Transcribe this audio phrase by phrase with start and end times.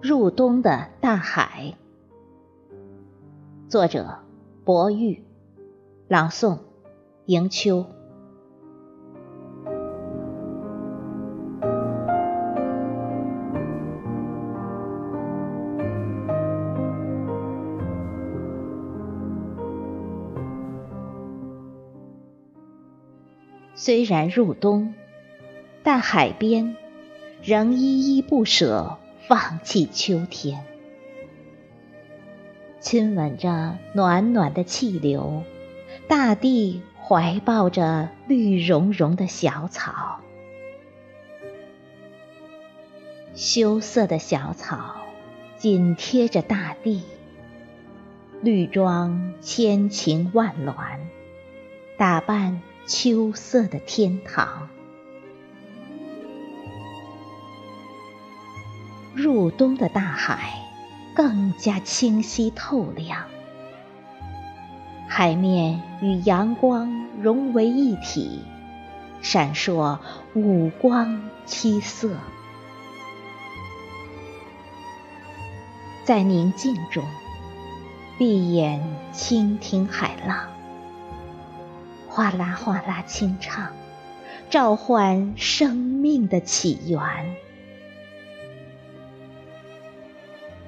[0.00, 1.74] 入冬的大海，
[3.68, 4.20] 作者：
[4.64, 5.24] 博玉，
[6.06, 6.60] 朗诵：
[7.26, 7.84] 迎秋。
[23.74, 24.94] 虽然入冬，
[25.82, 26.76] 但海边
[27.42, 28.96] 仍依依不舍。
[29.28, 30.64] 放弃秋天，
[32.80, 35.42] 亲吻着暖暖的气流，
[36.08, 40.20] 大地怀抱着绿茸茸的小草，
[43.34, 44.96] 羞涩的小草
[45.58, 47.02] 紧贴着大地，
[48.40, 50.74] 绿装千情万峦，
[51.98, 54.70] 打扮秋色的天堂。
[59.18, 60.60] 入冬的大海
[61.12, 63.24] 更加清晰透亮，
[65.08, 68.44] 海面与阳光融为一体，
[69.20, 69.98] 闪烁
[70.36, 72.12] 五光七色。
[76.04, 77.02] 在宁静中，
[78.18, 78.80] 闭眼
[79.12, 80.46] 倾听海浪，
[82.06, 83.66] 哗啦哗啦轻唱，
[84.48, 87.47] 召唤生命的起源。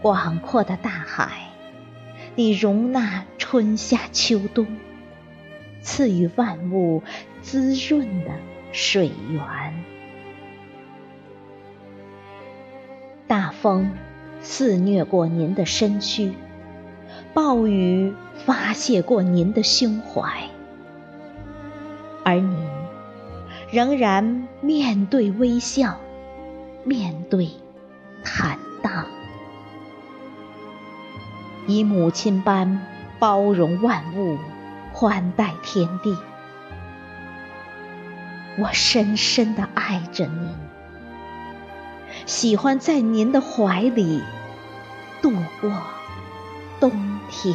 [0.00, 1.48] 广阔的大海，
[2.36, 4.66] 你容纳春夏秋冬，
[5.82, 7.02] 赐予万物
[7.42, 8.30] 滋润的
[8.70, 9.42] 水源。
[13.26, 13.90] 大风
[14.40, 16.32] 肆虐过您的身躯，
[17.34, 18.14] 暴雨
[18.46, 20.48] 发泄过您的胸怀，
[22.24, 22.56] 而您
[23.72, 25.98] 仍然面对微笑，
[26.84, 27.50] 面对
[28.22, 29.04] 坦荡。
[31.68, 32.80] 以母亲般
[33.18, 34.38] 包容万物，
[34.92, 36.16] 宽待天地。
[38.56, 40.48] 我深深的爱着您，
[42.24, 44.24] 喜欢在您的怀里
[45.20, 45.30] 度
[45.60, 45.70] 过
[46.80, 47.54] 冬天。